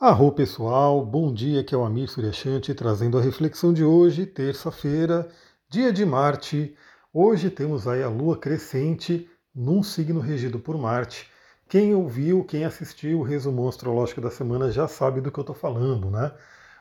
Arro 0.00 0.32
pessoal, 0.32 1.06
bom 1.06 1.32
dia, 1.32 1.62
que 1.62 1.72
é 1.72 1.78
o 1.78 1.84
Amir 1.84 2.08
Suryashanti 2.08 2.74
trazendo 2.74 3.16
a 3.16 3.22
reflexão 3.22 3.72
de 3.72 3.84
hoje, 3.84 4.26
terça-feira, 4.26 5.28
dia 5.70 5.92
de 5.92 6.04
Marte. 6.04 6.76
Hoje 7.12 7.48
temos 7.48 7.86
aí 7.86 8.02
a 8.02 8.08
Lua 8.08 8.36
crescente 8.36 9.30
num 9.54 9.84
signo 9.84 10.18
regido 10.18 10.58
por 10.58 10.76
Marte. 10.76 11.30
Quem 11.68 11.94
ouviu, 11.94 12.42
quem 12.42 12.64
assistiu 12.64 13.20
o 13.20 13.22
resumo 13.22 13.68
astrológico 13.68 14.20
da 14.20 14.32
semana 14.32 14.68
já 14.68 14.88
sabe 14.88 15.20
do 15.20 15.30
que 15.30 15.38
eu 15.38 15.42
estou 15.42 15.54
falando, 15.54 16.10
né? 16.10 16.32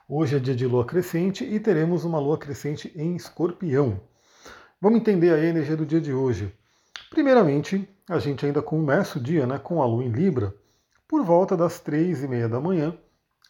Hoje 0.09 0.35
é 0.35 0.39
dia 0.39 0.55
de 0.55 0.65
Lua 0.65 0.83
crescente 0.83 1.43
e 1.43 1.59
teremos 1.59 2.03
uma 2.03 2.19
Lua 2.19 2.39
crescente 2.39 2.91
em 2.95 3.15
Escorpião. 3.15 4.01
Vamos 4.81 4.99
entender 4.99 5.31
a 5.31 5.37
energia 5.37 5.77
do 5.77 5.85
dia 5.85 6.01
de 6.01 6.11
hoje. 6.11 6.51
Primeiramente, 7.11 7.87
a 8.09 8.17
gente 8.17 8.43
ainda 8.43 8.63
começa 8.63 9.19
o 9.19 9.21
dia 9.21 9.45
né, 9.45 9.59
com 9.59 9.83
a 9.83 9.85
Lua 9.85 10.03
em 10.03 10.09
Libra, 10.09 10.51
por 11.13 11.23
volta 11.23 11.55
das 11.55 11.79
três 11.79 12.23
e 12.23 12.27
meia 12.27 12.49
da 12.49 12.59
manhã, 12.59 12.97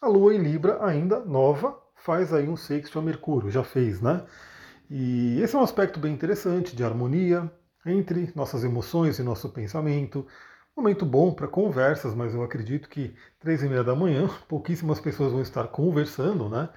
a 0.02 0.06
Lua 0.06 0.34
em 0.34 0.38
Libra, 0.38 0.84
ainda 0.84 1.20
nova, 1.20 1.74
faz 1.96 2.30
aí 2.30 2.46
um 2.46 2.58
sexto 2.58 2.98
a 2.98 3.02
Mercúrio, 3.02 3.50
já 3.50 3.64
fez, 3.64 4.02
né? 4.02 4.22
E 4.90 5.40
esse 5.40 5.56
é 5.56 5.58
um 5.58 5.62
aspecto 5.62 5.98
bem 5.98 6.12
interessante 6.12 6.76
de 6.76 6.84
harmonia 6.84 7.50
entre 7.86 8.30
nossas 8.36 8.64
emoções 8.64 9.18
e 9.18 9.22
nosso 9.22 9.48
pensamento. 9.48 10.26
Momento 10.76 11.06
bom 11.06 11.32
para 11.32 11.48
conversas, 11.48 12.14
mas 12.14 12.34
eu 12.34 12.42
acredito 12.42 12.86
que 12.86 13.14
três 13.40 13.62
e 13.62 13.66
meia 13.66 13.82
da 13.82 13.94
manhã, 13.94 14.28
pouquíssimas 14.46 15.00
pessoas 15.00 15.32
vão 15.32 15.40
estar 15.40 15.66
conversando, 15.68 16.50
né? 16.50 16.68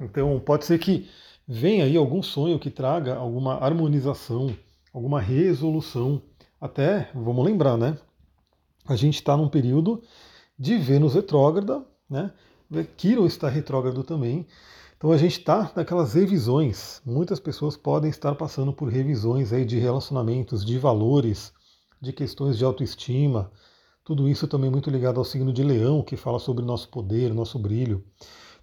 Então 0.00 0.38
pode 0.38 0.64
ser 0.64 0.78
que 0.78 1.10
venha 1.44 1.86
aí 1.86 1.96
algum 1.96 2.22
sonho 2.22 2.60
que 2.60 2.70
traga 2.70 3.16
alguma 3.16 3.54
harmonização, 3.54 4.56
alguma 4.94 5.20
resolução. 5.20 6.22
Até, 6.60 7.10
vamos 7.12 7.44
lembrar, 7.44 7.76
né? 7.76 7.98
A 8.86 8.94
gente 8.94 9.16
está 9.16 9.36
num 9.36 9.48
período 9.48 10.00
de 10.58 10.76
Vênus 10.78 11.14
retrógrada, 11.14 11.84
né? 12.08 12.32
Quiron 12.96 13.26
está 13.26 13.48
retrógrado 13.48 14.02
também. 14.02 14.46
Então 14.96 15.12
a 15.12 15.16
gente 15.16 15.38
está 15.38 15.70
naquelas 15.76 16.14
revisões. 16.14 17.02
Muitas 17.04 17.38
pessoas 17.38 17.76
podem 17.76 18.10
estar 18.10 18.34
passando 18.34 18.72
por 18.72 18.88
revisões 18.88 19.52
aí 19.52 19.64
de 19.64 19.78
relacionamentos, 19.78 20.64
de 20.64 20.78
valores, 20.78 21.52
de 22.00 22.12
questões 22.12 22.56
de 22.56 22.64
autoestima. 22.64 23.50
Tudo 24.02 24.28
isso 24.28 24.48
também 24.48 24.70
muito 24.70 24.88
ligado 24.88 25.18
ao 25.18 25.24
signo 25.24 25.52
de 25.52 25.62
Leão, 25.62 26.02
que 26.02 26.16
fala 26.16 26.38
sobre 26.38 26.64
nosso 26.64 26.88
poder, 26.88 27.34
nosso 27.34 27.58
brilho. 27.58 28.04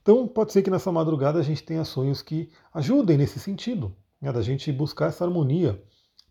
Então 0.02 0.28
pode 0.28 0.52
ser 0.52 0.64
que 0.64 0.72
nessa 0.72 0.92
madrugada 0.92 1.40
a 1.40 1.44
gente 1.44 1.64
tenha 1.64 1.86
sonhos 1.86 2.22
que 2.22 2.50
ajudem 2.74 3.18
nesse 3.18 3.40
sentido, 3.40 3.96
né, 4.20 4.32
da 4.32 4.42
gente 4.42 4.72
buscar 4.72 5.08
essa 5.08 5.24
harmonia. 5.24 5.82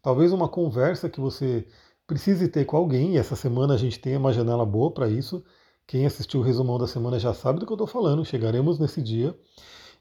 Talvez 0.03 0.33
uma 0.33 0.49
conversa 0.49 1.09
que 1.09 1.21
você 1.21 1.67
precise 2.07 2.49
ter 2.49 2.65
com 2.65 2.77
alguém, 2.77 3.15
e 3.15 3.19
essa 3.19 3.37
semana 3.37 3.75
a 3.75 3.77
gente 3.77 3.99
tem 3.99 4.17
uma 4.17 4.33
janela 4.33 4.67
boa 4.67 4.91
para 4.93 5.09
isso, 5.09 5.45
quem 5.87 6.07
assistiu 6.07 6.41
o 6.41 6.43
resumão 6.43 6.79
da 6.79 6.87
semana 6.87 7.19
já 7.19 7.35
sabe 7.35 7.59
do 7.59 7.67
que 7.67 7.73
eu 7.73 7.77
estou 7.77 7.87
falando, 7.87 8.25
chegaremos 8.25 8.79
nesse 8.79 9.03
dia. 9.03 9.39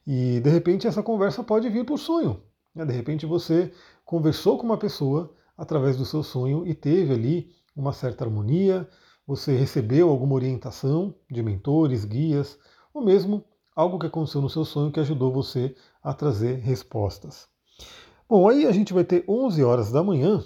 E 0.05 0.39
de 0.39 0.49
repente 0.49 0.87
essa 0.87 1.03
conversa 1.03 1.43
pode 1.43 1.69
vir 1.69 1.85
por 1.85 1.97
sonho. 1.97 2.41
Né? 2.73 2.85
De 2.85 2.93
repente 2.93 3.25
você 3.25 3.71
conversou 4.05 4.57
com 4.57 4.65
uma 4.65 4.77
pessoa 4.77 5.33
através 5.57 5.97
do 5.97 6.05
seu 6.05 6.23
sonho 6.23 6.65
e 6.65 6.73
teve 6.73 7.13
ali 7.13 7.51
uma 7.75 7.93
certa 7.93 8.23
harmonia, 8.23 8.87
você 9.25 9.55
recebeu 9.55 10.09
alguma 10.09 10.35
orientação 10.35 11.13
de 11.29 11.41
mentores, 11.41 12.05
guias, 12.05 12.57
ou 12.93 13.03
mesmo 13.03 13.43
algo 13.75 13.99
que 13.99 14.07
aconteceu 14.07 14.41
no 14.41 14.49
seu 14.49 14.65
sonho 14.65 14.91
que 14.91 14.99
ajudou 14.99 15.31
você 15.31 15.75
a 16.03 16.13
trazer 16.13 16.59
respostas. 16.59 17.47
Bom, 18.27 18.47
aí 18.47 18.65
a 18.65 18.71
gente 18.71 18.93
vai 18.93 19.03
ter 19.03 19.23
11 19.27 19.63
horas 19.63 19.91
da 19.91 20.03
manhã 20.03 20.43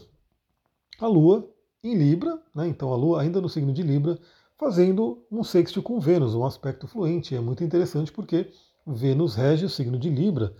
a 0.99 1.07
Lua 1.07 1.49
em 1.83 1.95
Libra, 1.95 2.41
né? 2.53 2.67
então 2.67 2.91
a 2.91 2.95
Lua 2.95 3.21
ainda 3.21 3.41
no 3.41 3.49
signo 3.49 3.71
de 3.71 3.83
Libra, 3.83 4.17
fazendo 4.57 5.23
um 5.31 5.43
sexto 5.43 5.81
com 5.81 5.99
Vênus, 5.99 6.33
um 6.33 6.45
aspecto 6.45 6.87
fluente. 6.87 7.35
É 7.35 7.39
muito 7.39 7.63
interessante 7.63 8.11
porque 8.11 8.49
Vênus 8.87 9.35
rege 9.35 9.65
o 9.65 9.69
signo 9.69 9.97
de 9.97 10.09
Libra. 10.09 10.53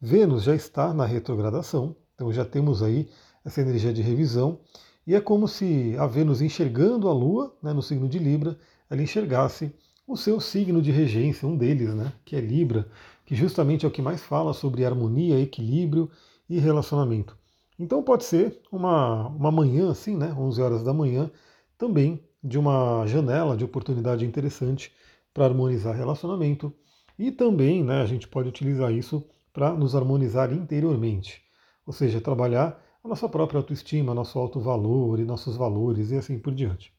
Vênus 0.00 0.42
já 0.42 0.54
está 0.54 0.92
na 0.92 1.04
retrogradação, 1.04 1.94
então 2.14 2.32
já 2.32 2.44
temos 2.44 2.82
aí 2.82 3.08
essa 3.44 3.60
energia 3.60 3.92
de 3.92 4.02
revisão. 4.02 4.60
E 5.06 5.14
é 5.14 5.20
como 5.20 5.46
se 5.46 5.96
a 5.98 6.06
Vênus 6.06 6.40
enxergando 6.40 7.08
a 7.08 7.12
Lua 7.12 7.54
né, 7.62 7.72
no 7.72 7.82
signo 7.82 8.08
de 8.08 8.18
Libra, 8.18 8.58
ela 8.88 9.02
enxergasse 9.02 9.74
o 10.06 10.16
seu 10.16 10.40
signo 10.40 10.82
de 10.82 10.90
regência, 10.90 11.46
um 11.46 11.56
deles, 11.56 11.94
né, 11.94 12.12
que 12.24 12.36
é 12.36 12.40
Libra, 12.40 12.88
que 13.24 13.34
justamente 13.34 13.84
é 13.84 13.88
o 13.88 13.92
que 13.92 14.02
mais 14.02 14.22
fala 14.22 14.52
sobre 14.52 14.84
harmonia, 14.84 15.40
equilíbrio 15.40 16.10
e 16.48 16.58
relacionamento. 16.58 17.36
Então 17.82 18.00
pode 18.00 18.22
ser 18.22 18.60
uma, 18.70 19.26
uma 19.26 19.50
manhã 19.50 19.90
assim, 19.90 20.16
né, 20.16 20.32
11 20.38 20.62
horas 20.62 20.84
da 20.84 20.94
manhã, 20.94 21.28
também 21.76 22.22
de 22.40 22.56
uma 22.56 23.04
janela 23.08 23.56
de 23.56 23.64
oportunidade 23.64 24.24
interessante 24.24 24.92
para 25.34 25.46
harmonizar 25.46 25.96
relacionamento 25.96 26.72
e 27.18 27.32
também 27.32 27.82
né, 27.82 28.00
a 28.00 28.06
gente 28.06 28.28
pode 28.28 28.48
utilizar 28.48 28.92
isso 28.92 29.26
para 29.52 29.72
nos 29.72 29.96
harmonizar 29.96 30.52
interiormente, 30.52 31.42
ou 31.84 31.92
seja, 31.92 32.20
trabalhar 32.20 32.80
a 33.02 33.08
nossa 33.08 33.28
própria 33.28 33.58
autoestima, 33.58 34.14
nosso 34.14 34.38
alto 34.38 34.60
valor 34.60 35.18
e 35.18 35.24
nossos 35.24 35.56
valores 35.56 36.12
e 36.12 36.16
assim 36.16 36.38
por 36.38 36.54
diante. 36.54 36.92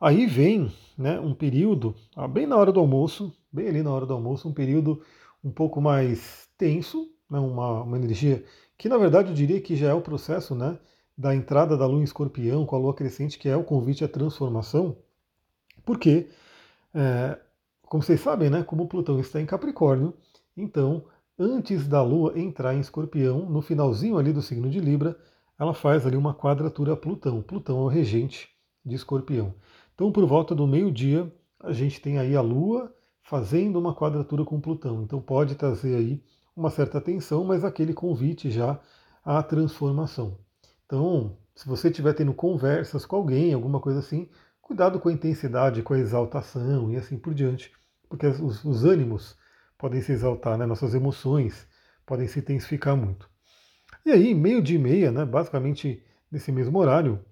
Aí 0.00 0.26
vem 0.26 0.68
né, 0.98 1.20
um 1.20 1.32
período, 1.32 1.94
ah, 2.16 2.26
bem 2.26 2.44
na 2.44 2.56
hora 2.56 2.72
do 2.72 2.80
almoço, 2.80 3.32
bem 3.52 3.68
ali 3.68 3.84
na 3.84 3.92
hora 3.92 4.04
do 4.04 4.14
almoço, 4.14 4.48
um 4.48 4.52
período 4.52 5.00
um 5.44 5.52
pouco 5.52 5.80
mais 5.80 6.48
tenso, 6.58 7.08
né, 7.32 7.38
uma, 7.38 7.82
uma 7.82 7.96
energia 7.96 8.44
que 8.76 8.88
na 8.88 8.98
verdade 8.98 9.30
eu 9.30 9.34
diria 9.34 9.60
que 9.60 9.74
já 9.74 9.88
é 9.88 9.94
o 9.94 10.02
processo 10.02 10.54
né, 10.54 10.78
da 11.16 11.34
entrada 11.34 11.76
da 11.76 11.86
lua 11.86 12.00
em 12.00 12.04
escorpião 12.04 12.66
com 12.66 12.76
a 12.76 12.78
lua 12.78 12.94
crescente, 12.94 13.38
que 13.38 13.48
é 13.48 13.56
o 13.56 13.64
convite 13.64 14.04
à 14.04 14.08
transformação, 14.08 14.96
porque, 15.84 16.28
é, 16.94 17.38
como 17.82 18.02
vocês 18.02 18.20
sabem, 18.20 18.50
né, 18.50 18.62
como 18.62 18.88
Plutão 18.88 19.18
está 19.18 19.40
em 19.40 19.46
Capricórnio, 19.46 20.14
então, 20.56 21.04
antes 21.38 21.88
da 21.88 22.02
lua 22.02 22.38
entrar 22.38 22.74
em 22.74 22.80
escorpião, 22.80 23.46
no 23.48 23.62
finalzinho 23.62 24.18
ali 24.18 24.32
do 24.32 24.42
signo 24.42 24.68
de 24.68 24.80
Libra, 24.80 25.16
ela 25.58 25.74
faz 25.74 26.06
ali 26.06 26.16
uma 26.16 26.34
quadratura 26.34 26.92
a 26.92 26.96
Plutão. 26.96 27.42
Plutão 27.42 27.78
é 27.78 27.82
o 27.82 27.88
regente 27.88 28.48
de 28.84 28.94
escorpião. 28.94 29.54
Então, 29.94 30.10
por 30.10 30.26
volta 30.26 30.54
do 30.54 30.66
meio-dia, 30.66 31.32
a 31.60 31.72
gente 31.72 32.00
tem 32.00 32.18
aí 32.18 32.34
a 32.36 32.40
lua 32.40 32.92
fazendo 33.22 33.78
uma 33.78 33.94
quadratura 33.94 34.44
com 34.44 34.60
Plutão. 34.60 35.02
Então, 35.02 35.20
pode 35.20 35.54
trazer 35.54 35.94
aí 35.96 36.22
uma 36.54 36.70
certa 36.70 37.00
tensão, 37.00 37.44
mas 37.44 37.64
aquele 37.64 37.94
convite 37.94 38.50
já 38.50 38.78
à 39.24 39.42
transformação. 39.42 40.38
Então, 40.86 41.36
se 41.54 41.66
você 41.66 41.88
estiver 41.88 42.12
tendo 42.14 42.34
conversas 42.34 43.06
com 43.06 43.16
alguém, 43.16 43.54
alguma 43.54 43.80
coisa 43.80 44.00
assim, 44.00 44.28
cuidado 44.60 45.00
com 45.00 45.08
a 45.08 45.12
intensidade, 45.12 45.82
com 45.82 45.94
a 45.94 45.98
exaltação 45.98 46.90
e 46.90 46.96
assim 46.96 47.18
por 47.18 47.34
diante, 47.34 47.72
porque 48.08 48.26
os, 48.26 48.64
os 48.64 48.84
ânimos 48.84 49.36
podem 49.78 50.00
se 50.00 50.12
exaltar, 50.12 50.58
né? 50.58 50.66
nossas 50.66 50.94
emoções 50.94 51.66
podem 52.06 52.28
se 52.28 52.38
intensificar 52.38 52.96
muito. 52.96 53.28
E 54.04 54.10
aí, 54.10 54.34
meio 54.34 54.62
dia 54.62 54.76
e 54.76 54.82
meia, 54.82 55.12
né, 55.12 55.24
basicamente 55.24 56.02
nesse 56.30 56.50
mesmo 56.50 56.78
horário, 56.78 57.24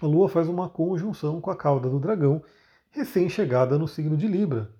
a 0.00 0.06
Lua 0.06 0.28
faz 0.28 0.48
uma 0.48 0.68
conjunção 0.68 1.40
com 1.40 1.50
a 1.50 1.56
cauda 1.56 1.88
do 1.88 2.00
dragão, 2.00 2.42
recém-chegada 2.90 3.78
no 3.78 3.86
signo 3.86 4.16
de 4.16 4.26
Libra. 4.26 4.72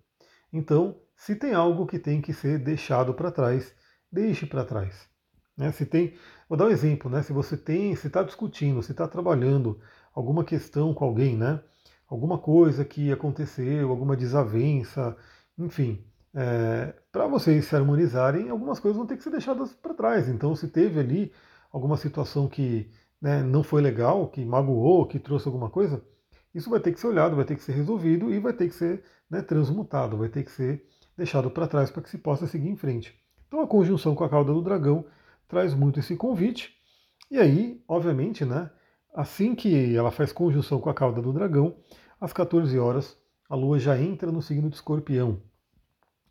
Então, 0.52 0.96
se 1.24 1.34
tem 1.34 1.54
algo 1.54 1.86
que 1.86 1.98
tem 1.98 2.20
que 2.20 2.34
ser 2.34 2.58
deixado 2.58 3.14
para 3.14 3.30
trás, 3.30 3.74
deixe 4.12 4.44
para 4.44 4.62
trás. 4.62 5.08
Né? 5.56 5.72
Se 5.72 5.86
tem, 5.86 6.14
vou 6.46 6.58
dar 6.58 6.66
um 6.66 6.70
exemplo, 6.70 7.10
né? 7.10 7.22
Se 7.22 7.32
você 7.32 7.56
tem, 7.56 7.96
se 7.96 8.08
está 8.08 8.22
discutindo, 8.22 8.82
se 8.82 8.92
está 8.92 9.08
trabalhando 9.08 9.80
alguma 10.12 10.44
questão 10.44 10.92
com 10.92 11.02
alguém, 11.02 11.34
né? 11.34 11.62
Alguma 12.06 12.36
coisa 12.36 12.84
que 12.84 13.10
aconteceu, 13.10 13.88
alguma 13.88 14.14
desavença, 14.14 15.16
enfim, 15.56 16.04
é, 16.34 16.94
para 17.10 17.26
vocês 17.26 17.64
se 17.64 17.74
harmonizarem, 17.74 18.50
algumas 18.50 18.78
coisas 18.78 18.98
vão 18.98 19.06
ter 19.06 19.16
que 19.16 19.22
ser 19.24 19.30
deixadas 19.30 19.72
para 19.72 19.94
trás. 19.94 20.28
Então, 20.28 20.54
se 20.54 20.68
teve 20.68 21.00
ali 21.00 21.32
alguma 21.72 21.96
situação 21.96 22.46
que 22.48 22.90
né, 23.18 23.42
não 23.42 23.62
foi 23.62 23.80
legal, 23.80 24.28
que 24.28 24.44
magoou, 24.44 25.06
que 25.06 25.18
trouxe 25.18 25.48
alguma 25.48 25.70
coisa, 25.70 26.04
isso 26.54 26.68
vai 26.68 26.80
ter 26.80 26.92
que 26.92 27.00
ser 27.00 27.06
olhado, 27.06 27.34
vai 27.34 27.46
ter 27.46 27.56
que 27.56 27.62
ser 27.62 27.72
resolvido 27.72 28.30
e 28.30 28.38
vai 28.38 28.52
ter 28.52 28.68
que 28.68 28.74
ser 28.74 29.02
né, 29.30 29.40
transmutado, 29.40 30.18
vai 30.18 30.28
ter 30.28 30.44
que 30.44 30.50
ser 30.50 30.84
deixado 31.16 31.50
para 31.50 31.66
trás 31.66 31.90
para 31.90 32.02
que 32.02 32.10
se 32.10 32.18
possa 32.18 32.46
seguir 32.46 32.68
em 32.68 32.76
frente. 32.76 33.18
Então, 33.46 33.60
a 33.60 33.66
conjunção 33.66 34.14
com 34.14 34.24
a 34.24 34.28
cauda 34.28 34.52
do 34.52 34.62
dragão 34.62 35.04
traz 35.48 35.74
muito 35.74 36.00
esse 36.00 36.16
convite. 36.16 36.74
E 37.30 37.38
aí, 37.38 37.82
obviamente, 37.86 38.44
né, 38.44 38.70
assim 39.14 39.54
que 39.54 39.94
ela 39.94 40.10
faz 40.10 40.32
conjunção 40.32 40.80
com 40.80 40.90
a 40.90 40.94
cauda 40.94 41.22
do 41.22 41.32
dragão, 41.32 41.76
às 42.20 42.32
14 42.32 42.78
horas, 42.78 43.16
a 43.48 43.54
Lua 43.54 43.78
já 43.78 43.98
entra 43.98 44.32
no 44.32 44.42
signo 44.42 44.68
de 44.68 44.76
escorpião. 44.76 45.40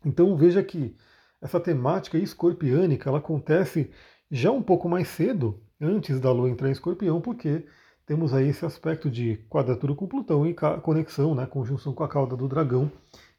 Então 0.06 0.36
veja 0.36 0.62
que 0.64 0.96
essa 1.42 1.60
temática 1.60 2.18
escorpiânica 2.18 3.10
ela 3.10 3.20
acontece 3.20 3.92
já 4.30 4.52
um 4.52 4.62
pouco 4.62 4.90
mais 4.90 5.08
cedo, 5.08 5.62
antes 5.80 6.20
da 6.20 6.32
Lua 6.32 6.50
entrar 6.50 6.70
em 6.70 6.72
escorpião, 6.72 7.22
porque 7.22 7.66
temos 8.06 8.34
aí 8.34 8.50
esse 8.50 8.66
aspecto 8.66 9.10
de 9.10 9.38
quadratura 9.50 9.96
com 9.96 10.08
Plutão 10.08 10.46
e 10.46 10.54
conexão, 10.82 11.36
né, 11.36 11.46
conjunção 11.46 11.94
com 11.94 12.04
a 12.04 12.10
cauda 12.10 12.36
do 12.36 12.48
dragão, 12.48 12.92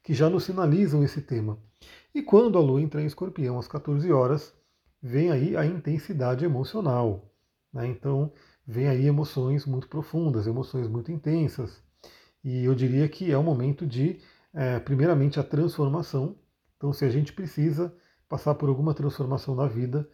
que 0.05 0.13
já 0.13 0.29
nos 0.29 0.43
sinalizam 0.43 1.03
esse 1.03 1.21
tema. 1.21 1.59
E 2.13 2.21
quando 2.21 2.57
a 2.57 2.61
Lua 2.61 2.79
entra 2.79 3.01
em 3.01 3.07
escorpião 3.07 3.57
às 3.57 3.67
14 3.67 4.09
horas, 4.13 4.53
vem 5.01 5.31
aí 5.31 5.57
a 5.57 5.65
intensidade 5.65 6.45
emocional. 6.45 7.33
Né? 7.73 7.87
Então, 7.87 8.31
vem 8.65 8.87
aí 8.87 9.07
emoções 9.07 9.65
muito 9.65 9.89
profundas, 9.89 10.45
emoções 10.45 10.87
muito 10.87 11.11
intensas. 11.11 11.81
E 12.43 12.63
eu 12.63 12.75
diria 12.75 13.09
que 13.09 13.31
é 13.31 13.37
o 13.37 13.43
momento 13.43 13.85
de 13.85 14.19
é, 14.53 14.79
primeiramente, 14.79 15.39
a 15.39 15.43
transformação. 15.43 16.37
Então, 16.77 16.93
se 16.93 17.03
a 17.03 17.09
gente 17.09 17.33
precisa 17.33 17.91
passar 18.29 18.53
por 18.55 18.69
alguma 18.69 18.93
transformação 18.93 19.55
na 19.55 19.67
vida, 19.67 20.07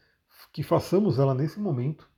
que 0.54 0.64
façamos 0.64 1.20
ela 1.20 1.36
nesse 1.36 1.60
momento. 1.60 2.10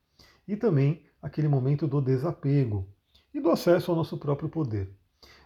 E 0.48 0.56
também 0.56 1.04
aquele 1.20 1.48
momento 1.48 1.88
do 1.88 2.00
desapego 2.00 2.88
e 3.34 3.42
do 3.42 3.50
acesso 3.50 3.90
ao 3.90 3.98
nosso 3.98 4.16
próprio 4.18 4.48
poder. 4.48 4.96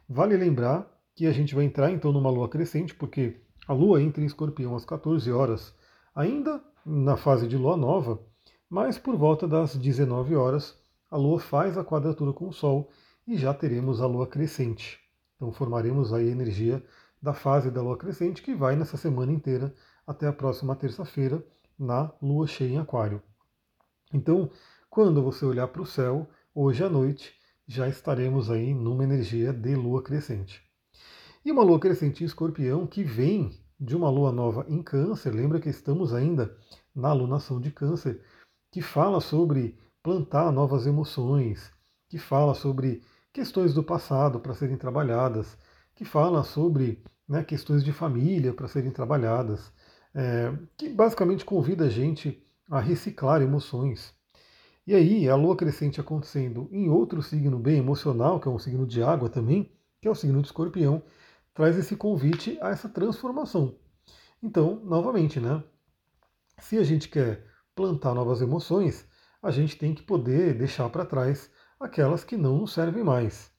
Vale 0.10 0.36
lembrar 0.36 0.97
que 1.18 1.26
a 1.26 1.32
gente 1.32 1.56
vai 1.56 1.66
entrar 1.66 1.92
então 1.92 2.12
numa 2.12 2.30
lua 2.30 2.48
crescente, 2.48 2.94
porque 2.94 3.42
a 3.68 3.74
lua 3.74 4.00
entra 4.00 4.22
em 4.22 4.28
escorpião 4.28 4.76
às 4.76 4.86
14 4.86 5.32
horas, 5.32 5.74
ainda 6.14 6.64
na 6.86 7.18
fase 7.18 7.48
de 7.48 7.58
lua 7.58 7.76
nova, 7.76 8.22
mas 8.70 9.00
por 9.00 9.16
volta 9.16 9.48
das 9.48 9.76
19 9.76 10.36
horas 10.36 10.80
a 11.10 11.18
lua 11.18 11.40
faz 11.40 11.76
a 11.76 11.84
quadratura 11.84 12.32
com 12.32 12.48
o 12.48 12.54
sol 12.54 12.92
e 13.26 13.36
já 13.36 13.52
teremos 13.52 14.00
a 14.00 14.06
lua 14.06 14.28
crescente. 14.28 15.00
Então 15.36 15.52
formaremos 15.52 16.14
aí 16.14 16.30
a 16.30 16.32
energia 16.32 16.86
da 17.20 17.34
fase 17.34 17.72
da 17.72 17.82
lua 17.82 17.98
crescente 17.98 18.44
que 18.44 18.54
vai 18.54 18.76
nessa 18.76 18.96
semana 18.96 19.32
inteira 19.32 19.74
até 20.06 20.28
a 20.28 20.34
próxima 20.34 20.76
terça-feira 20.76 21.44
na 21.80 22.14
lua 22.22 22.46
cheia 22.46 22.74
em 22.76 22.78
Aquário. 22.78 23.24
Então, 24.14 24.52
quando 24.88 25.24
você 25.24 25.44
olhar 25.46 25.68
para 25.70 25.82
o 25.82 25.86
céu, 25.86 26.30
hoje 26.54 26.84
à 26.84 26.90
noite, 26.90 27.34
já 27.66 27.90
estaremos 27.90 28.52
aí 28.52 28.72
numa 28.72 29.04
energia 29.04 29.52
de 29.52 29.74
lua 29.74 30.04
crescente. 30.04 30.67
E 31.48 31.52
uma 31.52 31.64
lua 31.64 31.80
crescente 31.80 32.26
em 32.26 32.28
escorpião 32.28 32.86
que 32.86 33.06
vem 33.06 33.58
de 33.80 33.96
uma 33.96 34.10
lua 34.10 34.34
nova 34.34 34.66
em 34.68 34.84
câncer, 34.84 35.34
lembra 35.34 35.62
que 35.62 35.70
estamos 35.70 36.14
ainda 36.14 36.54
na 36.94 37.08
alunação 37.08 37.62
de 37.62 37.72
câncer, 37.72 38.22
que 38.70 38.82
fala 38.82 39.22
sobre 39.22 39.80
plantar 40.04 40.52
novas 40.52 40.86
emoções, 40.86 41.72
que 42.10 42.18
fala 42.18 42.54
sobre 42.54 43.02
questões 43.32 43.74
do 43.74 43.82
passado 43.82 44.42
para 44.42 44.54
serem 44.54 44.76
trabalhadas, 44.76 45.58
que 45.96 46.04
fala 46.04 46.44
sobre 46.44 47.02
né, 47.26 47.46
questões 47.46 47.82
de 47.82 47.94
família 47.94 48.52
para 48.54 48.68
serem 48.68 48.92
trabalhadas, 48.92 49.72
é, 50.14 50.52
que 50.76 50.90
basicamente 50.90 51.46
convida 51.46 51.86
a 51.86 51.90
gente 51.90 52.46
a 52.70 52.82
reciclar 52.82 53.42
emoções. 53.42 54.14
E 54.86 54.94
aí, 54.94 55.30
a 55.30 55.36
lua 55.38 55.56
crescente 55.56 56.02
acontecendo 56.02 56.68
em 56.74 56.90
outro 56.90 57.24
signo 57.24 57.58
bem 57.58 57.78
emocional, 57.78 58.38
que 58.38 58.50
é 58.50 58.52
um 58.52 58.60
signo 58.60 58.86
de 58.86 59.02
água 59.02 59.30
também, 59.30 59.72
que 60.02 60.10
é 60.10 60.12
o 60.12 60.16
signo 60.16 60.42
de 60.42 60.48
escorpião, 60.48 61.02
traz 61.58 61.76
esse 61.76 61.96
convite 61.96 62.56
a 62.62 62.70
essa 62.70 62.88
transformação. 62.88 63.80
Então, 64.44 64.80
novamente, 64.86 65.40
né? 65.40 65.64
Se 66.60 66.78
a 66.78 66.84
gente 66.84 67.10
quer 67.10 67.48
plantar 67.76 68.14
novas 68.14 68.42
emoções, 68.42 69.08
a 69.42 69.50
gente 69.50 69.76
tem 69.76 69.96
que 69.96 70.04
poder 70.04 70.54
deixar 70.54 70.88
para 70.90 71.04
trás 71.04 71.50
aquelas 71.80 72.24
que 72.24 72.38
não 72.38 72.60
nos 72.60 72.74
servem 72.74 73.04
mais. 73.04 73.52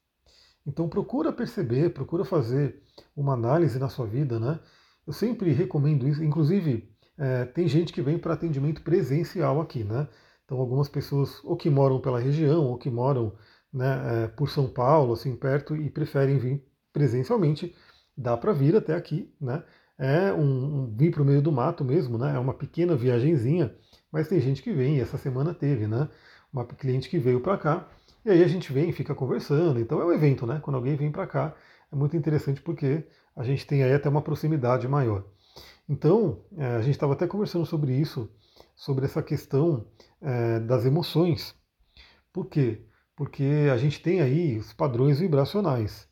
Então 0.65 0.89
procura 0.89 1.33
perceber, 1.33 1.93
procura 1.93 2.25
fazer 2.25 2.81
uma 3.17 3.35
análise 3.35 3.81
na 3.81 3.89
sua 3.89 4.07
vida, 4.07 4.39
né? 4.39 4.61
Eu 5.05 5.13
sempre 5.13 5.51
recomendo 5.51 6.07
isso, 6.07 6.23
inclusive 6.23 6.89
é, 7.19 7.47
tem 7.47 7.67
gente 7.67 7.93
que 7.93 8.01
vem 8.01 8.17
para 8.17 8.35
atendimento 8.35 8.81
presencial 8.83 9.61
aqui, 9.61 9.83
né? 9.83 10.07
Então 10.45 10.61
algumas 10.61 10.89
pessoas 10.89 11.43
ou 11.43 11.57
que 11.57 11.69
moram 11.69 12.01
pela 12.01 12.21
região 12.21 12.65
ou 12.65 12.79
que 12.79 12.91
moram 12.91 13.35
né, 13.73 14.25
é, 14.25 14.29
por 14.29 14.49
São 14.49 14.69
Paulo, 14.69 15.15
assim 15.15 15.35
perto 15.35 15.75
e 15.75 15.91
preferem 15.91 16.39
vir 16.39 16.65
presencialmente, 16.93 17.75
dá 18.19 18.37
para 18.37 18.53
vir 18.53 18.77
até 18.77 18.95
aqui, 18.95 19.33
né? 19.41 19.63
É 19.97 20.33
um, 20.33 20.83
um 20.83 20.97
vir 20.97 21.13
para 21.13 21.23
o 21.23 21.25
meio 21.25 21.41
do 21.41 21.53
mato 21.53 21.85
mesmo, 21.85 22.19
né? 22.19 22.35
É 22.35 22.39
uma 22.39 22.55
pequena 22.55 22.97
viagenzinha, 22.97 23.75
mas 24.13 24.29
tem 24.29 24.41
gente 24.41 24.63
que 24.63 24.73
vem. 24.73 25.01
Essa 25.01 25.17
semana 25.17 25.55
teve, 25.55 25.87
né? 25.87 26.09
Uma 26.53 26.65
cliente 26.65 27.09
que 27.09 27.19
veio 27.19 27.41
para 27.41 27.57
cá 27.57 27.89
e 28.25 28.31
aí 28.31 28.43
a 28.43 28.49
gente 28.49 28.73
vem 28.73 28.93
fica 28.93 29.15
conversando. 29.15 29.79
Então 29.81 30.01
é 30.01 30.05
um 30.05 30.13
evento, 30.13 30.47
né? 30.47 30.61
Quando 30.63 30.77
alguém 30.77 30.97
vem 30.97 31.11
para 31.11 31.27
cá, 31.27 31.55
é 31.93 31.97
muito 31.97 32.17
interessante 32.17 32.61
porque 32.61 33.05
a 33.37 33.45
gente 33.45 33.67
tem 33.67 33.83
aí 33.83 33.93
até 33.95 34.09
uma 34.09 34.23
proximidade 34.23 34.89
maior. 34.89 35.25
Então, 35.89 36.45
é, 36.57 36.77
a 36.77 36.83
gente 36.83 36.95
estava 36.95 37.15
até 37.15 37.27
conversando 37.27 37.65
sobre 37.65 37.93
isso, 37.93 38.31
sobre 38.77 39.05
essa 39.05 39.23
questão 39.23 39.87
é, 40.21 40.61
das 40.61 40.85
emoções. 40.85 41.55
Por 42.33 42.47
quê? 42.47 42.83
Porque 43.17 43.69
a 43.73 43.77
gente 43.77 44.01
tem 44.01 44.21
aí 44.21 44.59
os 44.59 44.73
padrões 44.73 45.21
vibracionais. 45.21 46.08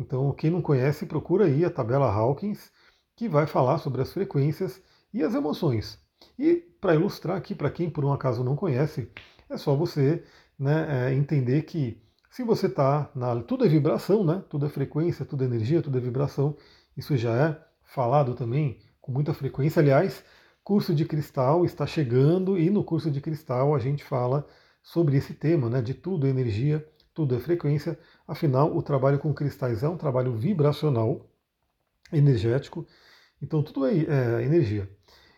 Então, 0.00 0.32
quem 0.32 0.50
não 0.50 0.62
conhece, 0.62 1.04
procura 1.04 1.44
aí 1.44 1.62
a 1.62 1.70
tabela 1.70 2.10
Hawkins, 2.10 2.72
que 3.14 3.28
vai 3.28 3.46
falar 3.46 3.76
sobre 3.76 4.00
as 4.00 4.10
frequências 4.10 4.82
e 5.12 5.22
as 5.22 5.34
emoções. 5.34 5.98
E 6.38 6.54
para 6.80 6.94
ilustrar 6.94 7.36
aqui, 7.36 7.54
para 7.54 7.70
quem 7.70 7.90
por 7.90 8.02
um 8.02 8.12
acaso 8.12 8.42
não 8.42 8.56
conhece, 8.56 9.10
é 9.48 9.58
só 9.58 9.74
você 9.76 10.24
né, 10.58 11.10
é, 11.10 11.14
entender 11.14 11.62
que 11.62 12.02
se 12.30 12.42
você 12.42 12.66
está 12.66 13.10
na. 13.14 13.42
Tudo 13.42 13.66
é 13.66 13.68
vibração, 13.68 14.24
né? 14.24 14.42
Tudo 14.48 14.64
é 14.64 14.68
frequência, 14.70 15.24
tudo 15.26 15.44
é 15.44 15.46
energia, 15.46 15.82
tudo 15.82 15.98
é 15.98 16.00
vibração. 16.00 16.56
Isso 16.96 17.14
já 17.16 17.34
é 17.36 17.60
falado 17.82 18.34
também 18.34 18.78
com 19.02 19.12
muita 19.12 19.34
frequência. 19.34 19.80
Aliás, 19.80 20.24
curso 20.64 20.94
de 20.94 21.04
cristal 21.04 21.64
está 21.64 21.86
chegando 21.86 22.58
e 22.58 22.70
no 22.70 22.84
curso 22.84 23.10
de 23.10 23.20
cristal 23.20 23.74
a 23.74 23.78
gente 23.78 24.02
fala 24.02 24.46
sobre 24.82 25.16
esse 25.18 25.34
tema, 25.34 25.68
né? 25.68 25.82
De 25.82 25.92
tudo 25.92 26.26
é 26.26 26.30
energia, 26.30 26.86
tudo 27.20 27.34
é 27.34 27.38
frequência. 27.38 27.98
Afinal, 28.26 28.74
o 28.74 28.82
trabalho 28.82 29.18
com 29.18 29.34
cristais 29.34 29.82
é 29.82 29.88
um 29.88 29.96
trabalho 29.98 30.34
vibracional, 30.34 31.28
energético. 32.10 32.86
Então 33.42 33.62
tudo 33.62 33.86
é, 33.86 33.92
é 33.92 34.42
energia. 34.42 34.90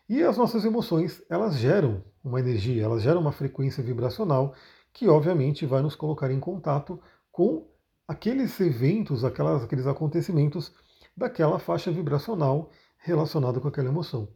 E 0.09 0.23
as 0.23 0.37
nossas 0.37 0.65
emoções, 0.65 1.21
elas 1.29 1.57
geram 1.57 2.05
uma 2.23 2.39
energia, 2.39 2.85
elas 2.85 3.03
geram 3.03 3.21
uma 3.21 3.33
frequência 3.33 3.83
vibracional 3.83 4.55
que 4.93 5.09
obviamente 5.09 5.67
vai 5.67 5.83
nos 5.83 5.97
colocar 5.97 6.31
em 6.31 6.39
contato 6.39 7.01
com 7.33 7.69
aqueles 8.07 8.61
eventos, 8.61 9.25
aquelas, 9.25 9.65
aqueles 9.65 9.87
acontecimentos 9.87 10.73
daquela 11.17 11.59
faixa 11.59 11.91
vibracional 11.91 12.71
relacionada 12.99 13.59
com 13.59 13.67
aquela 13.67 13.89
emoção. 13.89 14.29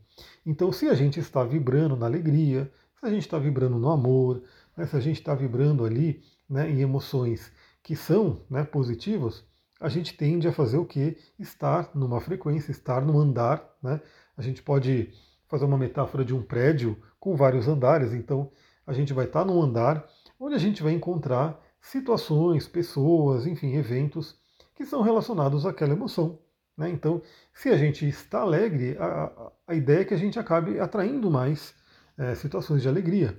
Então, 0.44 0.72
se 0.72 0.88
a 0.88 0.94
gente 0.94 1.20
está 1.20 1.44
vibrando 1.44 1.94
na 1.96 2.06
alegria, 2.06 2.72
se 2.98 3.06
a 3.06 3.10
gente 3.10 3.22
está 3.22 3.38
vibrando 3.38 3.78
no 3.78 3.90
amor, 3.90 4.43
né, 4.76 4.84
se 4.84 4.96
a 4.96 5.00
gente 5.00 5.20
está 5.20 5.32
vibrando 5.32 5.84
ali 5.84 6.25
né, 6.48 6.70
em 6.70 6.81
emoções 6.81 7.52
que 7.82 7.94
são 7.94 8.40
né, 8.50 8.64
positivas, 8.64 9.44
a 9.81 9.88
gente 9.88 10.16
tende 10.16 10.48
a 10.48 10.52
fazer 10.52 10.78
o 10.78 10.84
que? 10.84 11.16
Estar 11.38 11.90
numa 11.94 12.20
frequência, 12.20 12.70
estar 12.70 13.04
num 13.04 13.19
andar. 13.19 13.62
Né? 13.82 14.00
A 14.37 14.43
gente 14.43 14.62
pode 14.62 15.12
fazer 15.46 15.64
uma 15.64 15.78
metáfora 15.78 16.25
de 16.25 16.34
um 16.34 16.43
prédio 16.43 16.96
com 17.20 17.37
vários 17.37 17.69
andares, 17.69 18.12
então 18.12 18.50
a 18.87 18.93
gente 18.93 19.12
vai 19.12 19.26
estar 19.26 19.44
num 19.44 19.60
andar 19.60 20.06
onde 20.38 20.54
a 20.54 20.58
gente 20.58 20.82
vai 20.82 20.93
encontrar 20.93 21.60
situações, 21.81 22.66
pessoas, 22.66 23.46
enfim, 23.46 23.75
eventos 23.75 24.38
que 24.75 24.84
são 24.84 25.02
relacionados 25.02 25.64
àquela 25.64 25.93
emoção. 25.93 26.38
Né? 26.76 26.90
Então, 26.90 27.22
se 27.54 27.69
a 27.69 27.76
gente 27.76 28.06
está 28.06 28.40
alegre, 28.40 28.96
a, 28.98 29.53
a 29.67 29.74
ideia 29.74 30.00
é 30.00 30.05
que 30.05 30.15
a 30.15 30.19
gente 30.19 30.38
acabe 30.38 30.79
atraindo 30.79 31.31
mais 31.31 31.74
é, 32.19 32.34
situações 32.34 32.82
de 32.82 32.88
alegria. 32.88 33.38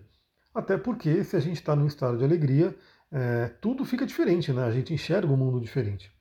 Até 0.53 0.77
porque, 0.77 1.23
se 1.23 1.35
a 1.35 1.39
gente 1.39 1.57
está 1.57 1.75
num 1.75 1.85
estado 1.85 2.17
de 2.17 2.23
alegria, 2.23 2.75
é, 3.11 3.47
tudo 3.61 3.85
fica 3.85 4.05
diferente, 4.05 4.51
né? 4.51 4.63
a 4.63 4.71
gente 4.71 4.93
enxerga 4.93 5.31
o 5.31 5.37
mundo 5.37 5.59
diferente. 5.59 6.11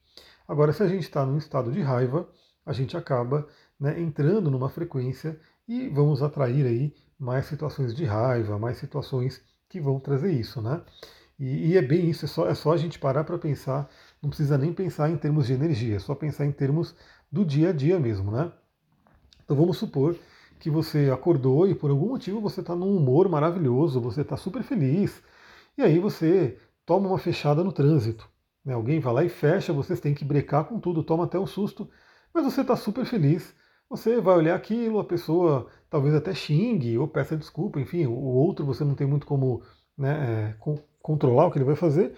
Agora, 0.46 0.72
se 0.72 0.82
a 0.82 0.88
gente 0.88 1.02
está 1.02 1.24
num 1.26 1.38
estado 1.38 1.72
de 1.72 1.80
raiva, 1.80 2.28
a 2.64 2.72
gente 2.72 2.96
acaba 2.96 3.46
né, 3.78 4.00
entrando 4.00 4.50
numa 4.50 4.68
frequência 4.68 5.38
e 5.66 5.88
vamos 5.88 6.22
atrair 6.22 6.66
aí 6.66 6.94
mais 7.18 7.46
situações 7.46 7.94
de 7.94 8.04
raiva, 8.04 8.58
mais 8.58 8.78
situações 8.78 9.42
que 9.68 9.80
vão 9.80 9.98
trazer 9.98 10.32
isso, 10.32 10.62
né? 10.62 10.82
E, 11.38 11.68
e 11.68 11.76
é 11.76 11.82
bem 11.82 12.08
isso, 12.08 12.24
é 12.24 12.28
só, 12.28 12.48
é 12.48 12.54
só 12.54 12.72
a 12.72 12.76
gente 12.76 12.98
parar 12.98 13.24
para 13.24 13.36
pensar, 13.38 13.90
não 14.22 14.30
precisa 14.30 14.56
nem 14.56 14.72
pensar 14.72 15.10
em 15.10 15.16
termos 15.16 15.46
de 15.46 15.52
energia, 15.52 15.96
é 15.96 15.98
só 15.98 16.14
pensar 16.14 16.46
em 16.46 16.52
termos 16.52 16.94
do 17.30 17.44
dia 17.44 17.70
a 17.70 17.72
dia 17.72 17.98
mesmo, 17.98 18.30
né? 18.30 18.52
Então 19.44 19.56
vamos 19.56 19.76
supor 19.76 20.16
que 20.58 20.70
você 20.70 21.10
acordou 21.10 21.68
e 21.68 21.74
por 21.74 21.90
algum 21.90 22.08
motivo 22.08 22.40
você 22.40 22.60
está 22.60 22.74
num 22.74 22.96
humor 22.96 23.28
maravilhoso, 23.28 24.00
você 24.00 24.22
está 24.22 24.36
super 24.36 24.62
feliz, 24.62 25.22
e 25.76 25.82
aí 25.82 25.98
você 25.98 26.58
toma 26.86 27.08
uma 27.08 27.18
fechada 27.18 27.62
no 27.62 27.72
trânsito. 27.72 28.28
Né? 28.64 28.72
Alguém 28.72 29.00
vai 29.00 29.12
lá 29.12 29.24
e 29.24 29.28
fecha, 29.28 29.72
vocês 29.72 30.00
têm 30.00 30.14
que 30.14 30.24
brecar 30.24 30.64
com 30.64 30.80
tudo, 30.80 31.02
toma 31.02 31.24
até 31.24 31.38
um 31.38 31.46
susto, 31.46 31.90
mas 32.32 32.44
você 32.44 32.62
está 32.62 32.76
super 32.76 33.04
feliz. 33.04 33.54
Você 33.90 34.20
vai 34.20 34.36
olhar 34.36 34.54
aquilo, 34.54 34.98
a 34.98 35.04
pessoa 35.04 35.68
talvez 35.90 36.14
até 36.14 36.34
xingue 36.34 36.96
ou 36.98 37.06
peça 37.06 37.36
desculpa, 37.36 37.80
enfim, 37.80 38.06
o 38.06 38.14
outro 38.14 38.64
você 38.64 38.84
não 38.84 38.94
tem 38.94 39.06
muito 39.06 39.26
como 39.26 39.62
né, 39.96 40.54
é, 40.54 40.56
controlar 41.02 41.46
o 41.46 41.50
que 41.50 41.58
ele 41.58 41.64
vai 41.64 41.76
fazer, 41.76 42.14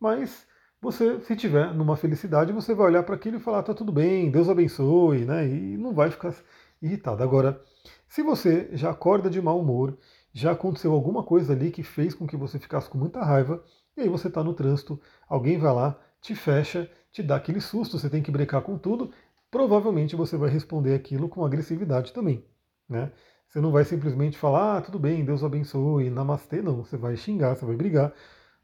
mas 0.00 0.46
você, 0.82 1.20
se 1.20 1.36
tiver 1.36 1.72
numa 1.72 1.96
felicidade, 1.96 2.52
você 2.52 2.74
vai 2.74 2.86
olhar 2.86 3.04
para 3.04 3.14
aquilo 3.14 3.36
e 3.36 3.40
falar, 3.40 3.62
tá 3.62 3.72
tudo 3.72 3.92
bem, 3.92 4.32
Deus 4.32 4.48
abençoe, 4.48 5.24
né? 5.24 5.46
E 5.46 5.76
não 5.76 5.94
vai 5.94 6.10
ficar 6.10 6.34
irritado. 6.82 7.22
Agora, 7.22 7.62
se 8.08 8.20
você 8.20 8.68
já 8.72 8.90
acorda 8.90 9.30
de 9.30 9.40
mau 9.40 9.60
humor, 9.60 9.96
já 10.32 10.50
aconteceu 10.50 10.92
alguma 10.92 11.22
coisa 11.22 11.52
ali 11.52 11.70
que 11.70 11.84
fez 11.84 12.14
com 12.14 12.26
que 12.26 12.36
você 12.36 12.58
ficasse 12.58 12.90
com 12.90 12.98
muita 12.98 13.22
raiva, 13.22 13.62
e 13.96 14.02
aí 14.02 14.08
você 14.08 14.28
está 14.28 14.42
no 14.42 14.54
trânsito, 14.54 15.00
alguém 15.28 15.58
vai 15.58 15.72
lá, 15.72 15.98
te 16.20 16.34
fecha, 16.34 16.90
te 17.10 17.22
dá 17.22 17.36
aquele 17.36 17.60
susto, 17.60 17.98
você 17.98 18.08
tem 18.08 18.22
que 18.22 18.30
brecar 18.30 18.62
com 18.62 18.78
tudo, 18.78 19.10
provavelmente 19.50 20.16
você 20.16 20.36
vai 20.36 20.48
responder 20.48 20.94
aquilo 20.94 21.28
com 21.28 21.44
agressividade 21.44 22.12
também. 22.12 22.44
Né? 22.88 23.12
Você 23.48 23.60
não 23.60 23.70
vai 23.70 23.84
simplesmente 23.84 24.38
falar, 24.38 24.78
ah, 24.78 24.80
tudo 24.80 24.98
bem, 24.98 25.24
Deus 25.24 25.44
abençoe, 25.44 26.08
namastê, 26.08 26.62
não. 26.62 26.76
Você 26.82 26.96
vai 26.96 27.16
xingar, 27.16 27.54
você 27.54 27.66
vai 27.66 27.76
brigar, 27.76 28.12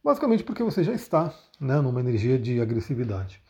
basicamente 0.02 0.42
porque 0.42 0.62
você 0.62 0.82
já 0.82 0.92
está 0.94 1.34
né, 1.60 1.78
numa 1.80 2.00
energia 2.00 2.38
de 2.38 2.58
agressividade. 2.60 3.42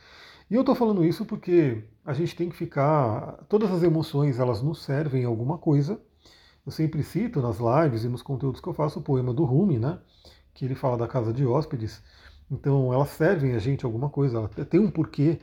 E 0.50 0.54
eu 0.54 0.60
estou 0.62 0.74
falando 0.74 1.04
isso 1.04 1.24
porque 1.24 1.84
a 2.04 2.12
gente 2.12 2.34
tem 2.34 2.48
que 2.48 2.56
ficar. 2.56 3.44
Todas 3.48 3.70
as 3.70 3.82
emoções 3.82 4.40
elas 4.40 4.62
nos 4.62 4.82
servem 4.82 5.24
alguma 5.24 5.58
coisa. 5.58 6.00
Eu 6.64 6.72
sempre 6.72 7.02
cito 7.02 7.40
nas 7.40 7.58
lives 7.58 8.02
e 8.04 8.08
nos 8.08 8.22
conteúdos 8.22 8.60
que 8.60 8.66
eu 8.66 8.74
faço 8.74 8.98
o 8.98 9.02
poema 9.02 9.32
do 9.32 9.44
Rumi, 9.44 9.78
né? 9.78 9.98
Que 10.58 10.64
ele 10.64 10.74
fala 10.74 10.98
da 10.98 11.06
casa 11.06 11.32
de 11.32 11.46
hóspedes. 11.46 12.02
Então 12.50 12.92
elas 12.92 13.10
servem 13.10 13.54
a 13.54 13.60
gente 13.60 13.84
alguma 13.84 14.10
coisa. 14.10 14.48
Tem 14.68 14.80
um 14.80 14.90
porquê 14.90 15.38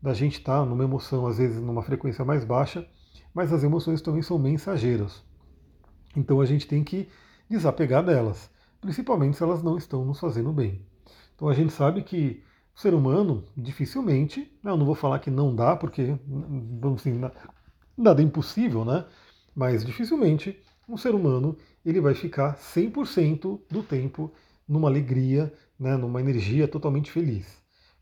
da 0.00 0.12
gente 0.12 0.40
estar 0.40 0.60
tá 0.60 0.66
numa 0.66 0.84
emoção, 0.84 1.26
às 1.26 1.38
vezes 1.38 1.58
numa 1.58 1.82
frequência 1.82 2.22
mais 2.22 2.44
baixa, 2.44 2.86
mas 3.32 3.50
as 3.50 3.64
emoções 3.64 4.02
também 4.02 4.20
são 4.20 4.38
mensageiras. 4.38 5.24
Então 6.14 6.38
a 6.38 6.44
gente 6.44 6.68
tem 6.68 6.84
que 6.84 7.08
desapegar 7.48 8.04
delas, 8.04 8.50
principalmente 8.78 9.38
se 9.38 9.42
elas 9.42 9.62
não 9.62 9.78
estão 9.78 10.04
nos 10.04 10.20
fazendo 10.20 10.52
bem. 10.52 10.84
Então 11.34 11.48
a 11.48 11.54
gente 11.54 11.72
sabe 11.72 12.02
que 12.02 12.42
o 12.76 12.78
ser 12.78 12.92
humano 12.92 13.44
dificilmente, 13.56 14.52
né, 14.62 14.70
eu 14.70 14.76
não 14.76 14.84
vou 14.84 14.94
falar 14.94 15.18
que 15.20 15.30
não 15.30 15.56
dá, 15.56 15.76
porque 15.76 16.14
vamos 16.26 17.00
assim, 17.00 17.18
nada 17.96 18.20
é 18.20 18.24
impossível, 18.24 18.84
né? 18.84 19.06
Mas 19.56 19.82
dificilmente 19.82 20.62
um 20.86 20.98
ser 20.98 21.14
humano 21.14 21.56
ele 21.86 22.02
vai 22.02 22.12
ficar 22.12 22.58
100% 22.58 23.62
do 23.70 23.82
tempo 23.82 24.30
numa 24.68 24.88
alegria, 24.88 25.52
né, 25.78 25.96
numa 25.96 26.20
energia 26.20 26.68
totalmente 26.68 27.10
feliz. 27.10 27.46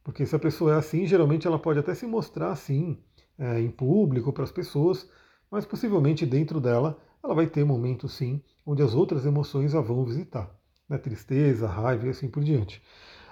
Porque 0.02 0.26
se 0.26 0.34
a 0.34 0.38
pessoa 0.38 0.74
é 0.74 0.76
assim, 0.76 1.06
geralmente 1.06 1.46
ela 1.46 1.58
pode 1.58 1.78
até 1.78 1.94
se 1.94 2.06
mostrar 2.06 2.50
assim 2.50 2.98
é, 3.38 3.60
em 3.60 3.70
público 3.70 4.32
para 4.32 4.44
as 4.44 4.52
pessoas, 4.52 5.08
mas 5.50 5.64
possivelmente 5.64 6.26
dentro 6.26 6.60
dela 6.60 6.98
ela 7.22 7.34
vai 7.34 7.46
ter 7.46 7.64
momentos 7.64 8.12
sim 8.14 8.42
onde 8.64 8.82
as 8.82 8.94
outras 8.94 9.26
emoções 9.26 9.74
a 9.74 9.80
vão 9.80 10.04
visitar, 10.04 10.50
né, 10.88 10.98
tristeza, 10.98 11.66
raiva 11.66 12.06
e 12.06 12.10
assim 12.10 12.28
por 12.28 12.42
diante. 12.42 12.82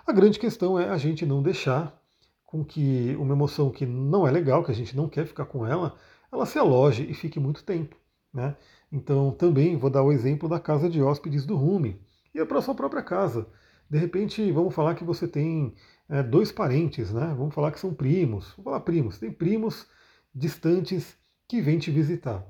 A 0.07 0.13
grande 0.13 0.39
questão 0.39 0.79
é 0.79 0.89
a 0.89 0.99
gente 0.99 1.25
não 1.25 1.43
deixar 1.43 1.99
com 2.45 2.65
que 2.65 3.17
uma 3.19 3.35
emoção 3.35 3.71
que 3.71 3.85
não 3.87 4.27
é 4.27 4.31
legal, 4.31 4.63
que 4.63 4.71
a 4.71 4.75
gente 4.75 4.97
não 4.97 5.09
quer 5.09 5.27
ficar 5.27 5.47
com 5.47 5.67
ela, 5.67 5.97
ela 6.31 6.47
se 6.47 6.59
aloje 6.59 7.09
e 7.11 7.15
fique 7.15 7.41
muito 7.41 7.65
tempo. 7.65 7.97
Né? 8.33 8.57
Então 8.93 9.31
também 9.33 9.77
vou 9.77 9.91
dar 9.91 10.03
o 10.03 10.13
exemplo 10.13 10.49
da 10.49 10.61
casa 10.61 10.89
de 10.89 11.01
hóspedes 11.01 11.47
do 11.47 11.57
Rumi 11.57 12.01
e 12.35 12.41
é 12.41 12.45
para 12.45 12.61
sua 12.61 12.75
própria 12.75 13.03
casa. 13.03 13.47
De 13.89 13.99
repente, 13.99 14.51
vamos 14.51 14.75
falar 14.75 14.95
que 14.95 15.05
você 15.05 15.29
tem 15.29 15.75
é, 16.09 16.23
dois 16.23 16.51
parentes, 16.51 17.13
né? 17.13 17.35
Vamos 17.37 17.55
falar 17.55 17.71
que 17.71 17.81
são 17.81 17.95
primos. 17.95 18.51
Vamos 18.51 18.65
falar 18.65 18.81
primos. 18.81 19.19
Tem 19.19 19.31
primos 19.31 19.87
distantes 20.35 21.17
que 21.47 21.61
vêm 21.61 21.79
te 21.79 21.91
visitar. 21.91 22.45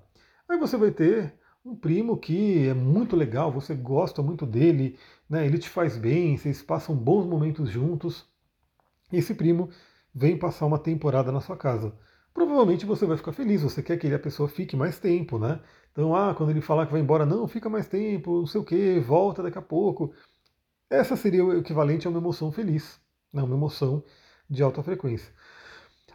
Aí 0.48 0.58
você 0.58 0.76
vai 0.76 0.90
ter 0.90 1.34
um 1.64 1.74
primo 1.74 2.16
que 2.18 2.68
é 2.68 2.74
muito 2.74 3.16
legal, 3.16 3.50
você 3.50 3.74
gosta 3.74 4.22
muito 4.22 4.44
dele, 4.44 4.98
né? 5.28 5.46
ele 5.46 5.58
te 5.58 5.68
faz 5.68 5.96
bem, 5.96 6.36
vocês 6.36 6.62
passam 6.62 6.94
bons 6.94 7.26
momentos 7.26 7.70
juntos. 7.70 8.26
Esse 9.12 9.34
primo 9.34 9.70
vem 10.14 10.38
passar 10.38 10.66
uma 10.66 10.78
temporada 10.78 11.32
na 11.32 11.40
sua 11.40 11.56
casa. 11.56 11.96
Provavelmente 12.34 12.84
você 12.84 13.06
vai 13.06 13.16
ficar 13.16 13.32
feliz, 13.32 13.62
você 13.62 13.82
quer 13.82 13.96
que 13.96 14.12
a 14.12 14.18
pessoa 14.18 14.48
fique 14.48 14.76
mais 14.76 14.98
tempo, 14.98 15.38
né? 15.38 15.60
Então, 15.94 16.14
ah, 16.14 16.34
quando 16.34 16.50
ele 16.50 16.60
falar 16.60 16.86
que 16.86 16.92
vai 16.92 17.00
embora, 17.00 17.24
não, 17.24 17.46
fica 17.46 17.70
mais 17.70 17.86
tempo, 17.86 18.40
não 18.40 18.46
sei 18.46 18.60
o 18.60 18.64
que, 18.64 18.98
volta 18.98 19.44
daqui 19.44 19.56
a 19.56 19.62
pouco. 19.62 20.12
Essa 20.90 21.14
seria 21.14 21.44
o 21.44 21.56
equivalente 21.56 22.04
a 22.04 22.10
uma 22.10 22.18
emoção 22.18 22.50
feliz, 22.50 23.00
né? 23.32 23.40
uma 23.40 23.54
emoção 23.54 24.02
de 24.50 24.60
alta 24.60 24.82
frequência. 24.82 25.32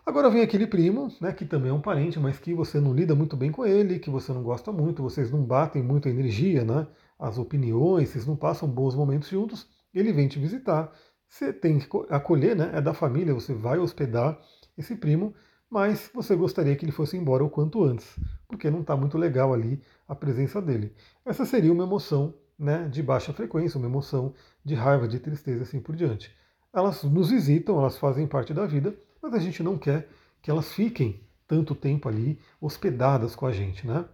Agora 0.05 0.29
vem 0.29 0.41
aquele 0.41 0.67
primo, 0.67 1.07
né, 1.21 1.31
que 1.31 1.45
também 1.45 1.69
é 1.69 1.73
um 1.73 1.79
parente, 1.79 2.19
mas 2.19 2.37
que 2.37 2.53
você 2.53 2.79
não 2.79 2.93
lida 2.93 3.15
muito 3.15 3.37
bem 3.37 3.51
com 3.51 3.65
ele, 3.65 3.99
que 3.99 4.09
você 4.09 4.33
não 4.33 4.43
gosta 4.43 4.71
muito, 4.71 5.03
vocês 5.03 5.31
não 5.31 5.43
batem 5.43 5.81
muito 5.81 6.07
a 6.07 6.11
energia, 6.11 6.65
né, 6.65 6.87
as 7.17 7.37
opiniões, 7.37 8.09
vocês 8.09 8.25
não 8.25 8.35
passam 8.35 8.67
bons 8.67 8.95
momentos 8.95 9.29
juntos, 9.29 9.67
ele 9.93 10.11
vem 10.11 10.27
te 10.27 10.39
visitar. 10.39 10.91
Você 11.27 11.53
tem 11.53 11.79
que 11.79 11.87
acolher, 12.09 12.55
né, 12.55 12.71
é 12.73 12.81
da 12.81 12.93
família, 12.93 13.33
você 13.33 13.53
vai 13.53 13.77
hospedar 13.77 14.37
esse 14.77 14.95
primo, 14.95 15.33
mas 15.69 16.09
você 16.13 16.35
gostaria 16.35 16.75
que 16.75 16.83
ele 16.83 16.91
fosse 16.91 17.15
embora 17.15 17.43
o 17.43 17.49
quanto 17.49 17.83
antes, 17.83 18.17
porque 18.47 18.69
não 18.69 18.81
está 18.81 18.95
muito 18.95 19.17
legal 19.17 19.53
ali 19.53 19.81
a 20.07 20.15
presença 20.15 20.61
dele. 20.61 20.93
Essa 21.23 21.45
seria 21.45 21.71
uma 21.71 21.83
emoção 21.83 22.33
né, 22.57 22.87
de 22.87 23.03
baixa 23.03 23.31
frequência, 23.31 23.77
uma 23.77 23.87
emoção 23.87 24.33
de 24.65 24.73
raiva, 24.73 25.07
de 25.07 25.19
tristeza, 25.19 25.63
assim 25.63 25.79
por 25.79 25.95
diante. 25.95 26.35
Elas 26.73 27.03
nos 27.03 27.29
visitam, 27.29 27.79
elas 27.79 27.97
fazem 27.97 28.27
parte 28.27 28.53
da 28.53 28.65
vida, 28.65 28.95
mas 29.21 29.33
a 29.33 29.39
gente 29.39 29.61
não 29.61 29.77
quer 29.77 30.09
que 30.41 30.49
elas 30.49 30.71
fiquem 30.71 31.21
tanto 31.47 31.73
tempo 31.73 32.07
ali 32.07 32.39
hospedadas 32.61 33.35
com 33.35 33.45
a 33.45 33.51
gente, 33.51 33.87
né? 33.87 34.05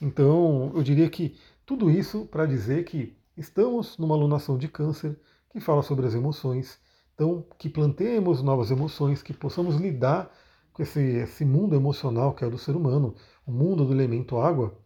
Então, 0.00 0.72
eu 0.74 0.82
diria 0.82 1.08
que 1.08 1.36
tudo 1.64 1.90
isso 1.90 2.26
para 2.26 2.46
dizer 2.46 2.84
que 2.84 3.16
estamos 3.36 3.96
numa 3.98 4.14
alunação 4.14 4.58
de 4.58 4.68
câncer 4.68 5.18
que 5.50 5.60
fala 5.60 5.82
sobre 5.82 6.06
as 6.06 6.14
emoções. 6.14 6.78
Então, 7.14 7.44
que 7.58 7.68
plantemos 7.68 8.42
novas 8.42 8.70
emoções, 8.70 9.22
que 9.22 9.32
possamos 9.32 9.76
lidar 9.76 10.30
esse, 10.78 11.00
esse 11.00 11.44
mundo 11.44 11.74
emocional 11.74 12.34
que 12.34 12.44
é 12.44 12.46
o 12.46 12.50
do 12.50 12.58
ser 12.58 12.76
humano, 12.76 13.14
o 13.46 13.52
mundo 13.52 13.84
do 13.84 13.92
elemento 13.92 14.38
água. 14.38 14.76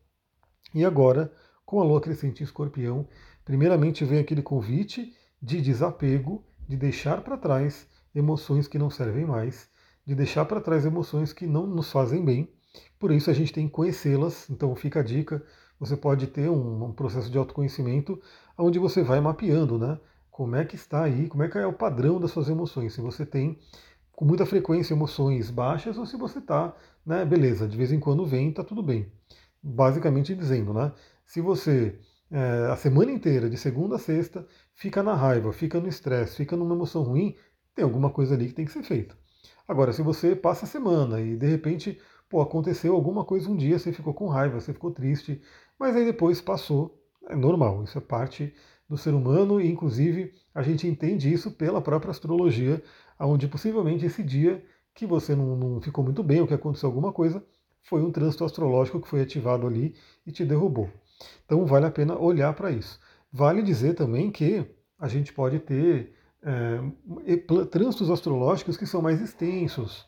E 0.74 0.84
agora, 0.84 1.32
com 1.64 1.80
a 1.80 1.84
lua 1.84 2.00
crescente 2.00 2.40
em 2.40 2.44
escorpião, 2.44 3.08
primeiramente 3.44 4.04
vem 4.04 4.18
aquele 4.18 4.42
convite 4.42 5.12
de 5.40 5.60
desapego, 5.60 6.44
de 6.68 6.76
deixar 6.76 7.22
para 7.22 7.36
trás 7.36 7.86
emoções 8.14 8.68
que 8.68 8.78
não 8.78 8.90
servem 8.90 9.24
mais, 9.24 9.68
de 10.06 10.14
deixar 10.14 10.44
para 10.44 10.60
trás 10.60 10.84
emoções 10.84 11.32
que 11.32 11.46
não 11.46 11.66
nos 11.66 11.90
fazem 11.90 12.24
bem. 12.24 12.52
Por 12.98 13.10
isso 13.10 13.30
a 13.30 13.34
gente 13.34 13.52
tem 13.52 13.66
que 13.66 13.72
conhecê-las. 13.72 14.48
Então 14.50 14.74
fica 14.74 15.00
a 15.00 15.02
dica. 15.02 15.42
Você 15.78 15.96
pode 15.96 16.26
ter 16.26 16.50
um, 16.50 16.84
um, 16.84 16.92
processo 16.92 17.30
de 17.30 17.38
autoconhecimento 17.38 18.20
onde 18.56 18.78
você 18.78 19.02
vai 19.02 19.20
mapeando, 19.20 19.78
né? 19.78 19.98
Como 20.30 20.56
é 20.56 20.64
que 20.64 20.76
está 20.76 21.02
aí, 21.04 21.28
como 21.28 21.42
é 21.42 21.48
que 21.48 21.58
é 21.58 21.66
o 21.66 21.72
padrão 21.72 22.20
das 22.20 22.30
suas 22.30 22.48
emoções. 22.48 22.94
Se 22.94 23.00
você 23.00 23.24
tem 23.24 23.58
com 24.18 24.24
muita 24.24 24.44
frequência 24.44 24.94
emoções 24.94 25.48
baixas 25.48 25.96
ou 25.96 26.04
se 26.04 26.16
você 26.16 26.40
está, 26.40 26.74
né? 27.06 27.24
Beleza, 27.24 27.68
de 27.68 27.76
vez 27.76 27.92
em 27.92 28.00
quando 28.00 28.26
vem, 28.26 28.48
está 28.48 28.64
tudo 28.64 28.82
bem. 28.82 29.06
Basicamente 29.62 30.34
dizendo, 30.34 30.74
né? 30.74 30.90
Se 31.24 31.40
você 31.40 32.00
é, 32.28 32.66
a 32.68 32.74
semana 32.74 33.12
inteira, 33.12 33.48
de 33.48 33.56
segunda 33.56 33.94
a 33.94 33.98
sexta, 33.98 34.44
fica 34.74 35.04
na 35.04 35.14
raiva, 35.14 35.52
fica 35.52 35.78
no 35.78 35.86
estresse, 35.86 36.34
fica 36.34 36.56
numa 36.56 36.74
emoção 36.74 37.04
ruim, 37.04 37.36
tem 37.76 37.84
alguma 37.84 38.10
coisa 38.10 38.34
ali 38.34 38.48
que 38.48 38.54
tem 38.54 38.64
que 38.64 38.72
ser 38.72 38.82
feita. 38.82 39.16
Agora, 39.68 39.92
se 39.92 40.02
você 40.02 40.34
passa 40.34 40.64
a 40.64 40.68
semana 40.68 41.20
e 41.20 41.36
de 41.36 41.46
repente, 41.46 41.96
pô, 42.28 42.40
aconteceu 42.40 42.96
alguma 42.96 43.24
coisa 43.24 43.48
um 43.48 43.56
dia, 43.56 43.78
você 43.78 43.92
ficou 43.92 44.12
com 44.12 44.26
raiva, 44.26 44.60
você 44.60 44.72
ficou 44.72 44.90
triste, 44.90 45.40
mas 45.78 45.94
aí 45.94 46.04
depois 46.04 46.40
passou, 46.40 47.00
é 47.28 47.36
normal, 47.36 47.84
isso 47.84 47.96
é 47.96 48.00
parte 48.00 48.52
do 48.88 48.96
ser 48.96 49.14
humano 49.14 49.60
e 49.60 49.70
inclusive 49.70 50.32
a 50.52 50.62
gente 50.62 50.88
entende 50.88 51.32
isso 51.32 51.52
pela 51.52 51.80
própria 51.80 52.10
astrologia, 52.10 52.82
onde 53.26 53.48
possivelmente 53.48 54.06
esse 54.06 54.22
dia 54.22 54.64
que 54.94 55.06
você 55.06 55.34
não, 55.34 55.56
não 55.56 55.80
ficou 55.80 56.04
muito 56.04 56.22
bem, 56.22 56.40
ou 56.40 56.46
que 56.46 56.54
aconteceu 56.54 56.88
alguma 56.88 57.12
coisa, 57.12 57.44
foi 57.82 58.02
um 58.02 58.10
trânsito 58.10 58.44
astrológico 58.44 59.00
que 59.00 59.08
foi 59.08 59.22
ativado 59.22 59.66
ali 59.66 59.94
e 60.26 60.32
te 60.32 60.44
derrubou. 60.44 60.90
Então 61.44 61.64
vale 61.66 61.86
a 61.86 61.90
pena 61.90 62.18
olhar 62.18 62.52
para 62.52 62.70
isso. 62.70 62.98
Vale 63.32 63.62
dizer 63.62 63.94
também 63.94 64.30
que 64.30 64.64
a 64.98 65.08
gente 65.08 65.32
pode 65.32 65.58
ter 65.60 66.12
é, 66.42 67.36
trânsitos 67.70 68.10
astrológicos 68.10 68.76
que 68.76 68.86
são 68.86 69.02
mais 69.02 69.20
extensos. 69.20 70.06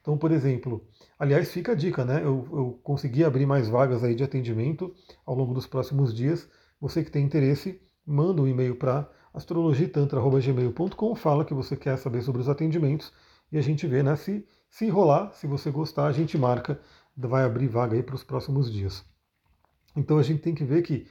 Então, 0.00 0.16
por 0.16 0.30
exemplo, 0.30 0.86
aliás, 1.18 1.50
fica 1.50 1.72
a 1.72 1.74
dica, 1.74 2.04
né? 2.04 2.20
Eu, 2.22 2.46
eu 2.52 2.80
consegui 2.82 3.24
abrir 3.24 3.44
mais 3.44 3.68
vagas 3.68 4.04
aí 4.04 4.14
de 4.14 4.22
atendimento 4.22 4.94
ao 5.24 5.34
longo 5.34 5.52
dos 5.52 5.66
próximos 5.66 6.14
dias. 6.14 6.48
Você 6.80 7.02
que 7.02 7.10
tem 7.10 7.24
interesse, 7.24 7.80
manda 8.06 8.40
um 8.40 8.46
e-mail 8.46 8.76
para 8.76 9.10
astrologitantra.gmail.com, 9.36 11.14
fala 11.14 11.44
que 11.44 11.52
você 11.52 11.76
quer 11.76 11.98
saber 11.98 12.22
sobre 12.22 12.40
os 12.40 12.48
atendimentos 12.48 13.12
e 13.52 13.58
a 13.58 13.62
gente 13.62 13.86
vê, 13.86 14.02
né? 14.02 14.16
Se, 14.16 14.44
se 14.68 14.88
rolar, 14.88 15.30
se 15.32 15.46
você 15.46 15.70
gostar, 15.70 16.06
a 16.06 16.12
gente 16.12 16.38
marca, 16.38 16.80
vai 17.14 17.44
abrir 17.44 17.68
vaga 17.68 17.94
aí 17.94 18.02
para 18.02 18.14
os 18.14 18.24
próximos 18.24 18.72
dias. 18.72 19.04
Então 19.94 20.18
a 20.18 20.22
gente 20.22 20.40
tem 20.40 20.54
que 20.54 20.64
ver 20.64 20.82
que 20.82 21.06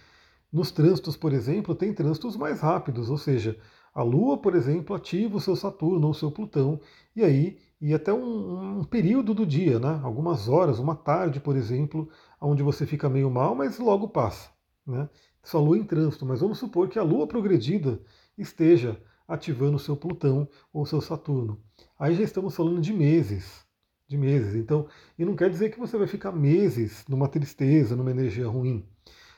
nos 0.52 0.72
trânsitos, 0.72 1.16
por 1.16 1.34
exemplo, 1.34 1.76
tem 1.76 1.94
trânsitos 1.94 2.36
mais 2.36 2.62
rápidos, 2.62 3.10
ou 3.12 3.18
seja, 3.18 3.60
a 3.94 4.02
Lua, 4.02 4.38
por 4.38 4.56
exemplo, 4.56 4.96
ativa 4.96 5.38
o 5.38 5.42
seu 5.42 5.56
Saturno 5.56 6.08
ou 6.08 6.12
o 6.12 6.16
seu 6.16 6.32
Plutão, 6.32 6.80
e 7.16 7.24
aí, 7.24 7.60
e 7.80 7.94
até 7.94 8.12
um, 8.12 8.80
um, 8.80 8.84
período 8.84 9.34
do 9.34 9.46
dia, 9.46 9.80
né? 9.80 10.02
algumas 10.04 10.50
horas, 10.50 10.80
uma 10.80 10.96
tarde, 10.96 11.40
por 11.40 11.56
exemplo, 11.56 12.10
onde 12.42 12.64
você 12.64 12.86
fica 12.86 13.08
meio 13.08 13.30
mal, 13.30 13.54
mas 13.54 13.78
logo 13.78 14.08
passa. 14.08 14.50
Né? 14.86 15.08
Sua 15.46 15.62
Lua 15.62 15.78
em 15.78 15.84
trânsito, 15.84 16.26
mas 16.26 16.42
vamos 16.42 16.58
supor 16.58 16.90
que 16.90 16.98
a 16.98 17.04
Lua 17.04 17.28
progredida 17.28 18.00
esteja 18.36 19.00
ativando 19.28 19.78
o 19.78 19.80
seu 19.80 19.96
Plutão 19.96 20.50
ou 20.74 20.88
seu 20.88 21.00
Saturno. 21.00 21.62
Aí 22.00 22.16
já 22.16 22.24
estamos 22.24 22.56
falando 22.56 22.82
de 22.82 22.92
meses, 22.92 23.64
de 24.08 24.18
meses. 24.18 24.56
Então, 24.56 24.88
e 25.18 25.24
não 25.24 25.36
quer 25.36 25.52
dizer 25.52 25.70
que 25.70 25.80
você 25.80 25.98
vai 26.00 26.08
ficar 26.08 26.32
meses 26.32 27.06
numa 27.08 27.28
tristeza, 27.28 27.96
numa 27.96 28.10
energia 28.10 28.48
ruim, 28.48 28.84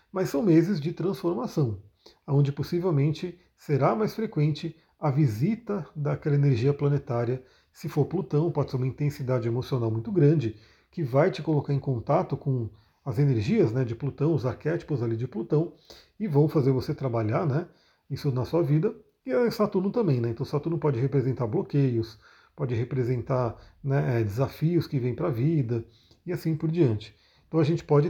mas 0.09 0.29
são 0.29 0.41
meses 0.41 0.79
de 0.79 0.93
transformação, 0.93 1.77
onde 2.25 2.53
possivelmente 2.53 3.37
será 3.57 3.93
mais 3.93 4.15
frequente 4.15 4.77
a 4.97 5.11
visita 5.11 5.85
daquela 5.93 6.35
energia 6.35 6.73
planetária. 6.73 7.43
Se 7.73 7.89
for 7.89 8.05
Plutão, 8.05 8.49
pode 8.49 8.71
ser 8.71 8.77
uma 8.77 8.87
intensidade 8.87 9.45
emocional 9.45 9.91
muito 9.91 10.09
grande, 10.09 10.55
que 10.89 11.03
vai 11.03 11.29
te 11.29 11.43
colocar 11.43 11.73
em 11.73 11.79
contato 11.79 12.37
com 12.37 12.69
as 13.07 13.17
energias 13.17 13.71
né, 13.71 13.85
de 13.85 13.95
Plutão, 13.95 14.33
os 14.33 14.45
arquétipos 14.45 15.01
ali 15.01 15.15
de 15.15 15.25
Plutão, 15.25 15.71
e 16.19 16.27
vão 16.27 16.49
fazer 16.49 16.73
você 16.73 16.93
trabalhar 16.93 17.45
né, 17.45 17.65
isso 18.09 18.29
na 18.33 18.43
sua 18.43 18.61
vida. 18.61 18.93
E 19.25 19.49
Saturno 19.49 19.89
também, 19.91 20.19
né? 20.19 20.29
Então 20.29 20.45
Saturno 20.45 20.77
pode 20.77 20.99
representar 20.99 21.47
bloqueios, 21.47 22.19
pode 22.53 22.75
representar 22.75 23.55
né, 23.81 24.19
é, 24.19 24.23
desafios 24.25 24.87
que 24.87 24.99
vêm 24.99 25.15
para 25.15 25.29
a 25.29 25.31
vida 25.31 25.85
e 26.25 26.33
assim 26.33 26.53
por 26.53 26.69
diante. 26.69 27.15
Então 27.47 27.61
a 27.61 27.63
gente 27.63 27.81
pode 27.81 28.05